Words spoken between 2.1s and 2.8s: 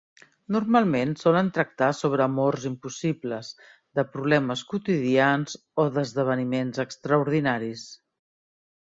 amors